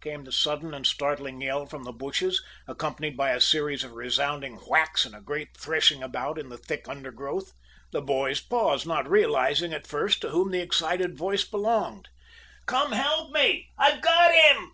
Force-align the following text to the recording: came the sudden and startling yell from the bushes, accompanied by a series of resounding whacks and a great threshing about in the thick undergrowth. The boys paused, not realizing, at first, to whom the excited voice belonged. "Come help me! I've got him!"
came 0.00 0.24
the 0.24 0.32
sudden 0.32 0.72
and 0.72 0.86
startling 0.86 1.38
yell 1.42 1.66
from 1.66 1.84
the 1.84 1.92
bushes, 1.92 2.42
accompanied 2.66 3.18
by 3.18 3.32
a 3.32 3.38
series 3.38 3.84
of 3.84 3.92
resounding 3.92 4.54
whacks 4.60 5.04
and 5.04 5.14
a 5.14 5.20
great 5.20 5.54
threshing 5.58 6.02
about 6.02 6.38
in 6.38 6.48
the 6.48 6.56
thick 6.56 6.88
undergrowth. 6.88 7.52
The 7.92 8.00
boys 8.00 8.40
paused, 8.40 8.86
not 8.86 9.06
realizing, 9.06 9.74
at 9.74 9.86
first, 9.86 10.22
to 10.22 10.30
whom 10.30 10.52
the 10.52 10.62
excited 10.62 11.18
voice 11.18 11.44
belonged. 11.44 12.08
"Come 12.64 12.92
help 12.92 13.30
me! 13.32 13.68
I've 13.78 14.00
got 14.00 14.32
him!" 14.32 14.72